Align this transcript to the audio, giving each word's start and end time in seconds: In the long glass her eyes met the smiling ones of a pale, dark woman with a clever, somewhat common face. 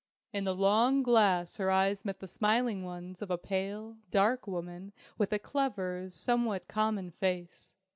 In 0.33 0.45
the 0.45 0.55
long 0.55 1.03
glass 1.03 1.57
her 1.57 1.69
eyes 1.69 2.03
met 2.03 2.21
the 2.21 2.27
smiling 2.27 2.83
ones 2.83 3.21
of 3.21 3.29
a 3.29 3.37
pale, 3.37 3.97
dark 4.09 4.47
woman 4.47 4.93
with 5.19 5.31
a 5.31 5.37
clever, 5.37 6.09
somewhat 6.09 6.67
common 6.67 7.11
face. 7.11 7.71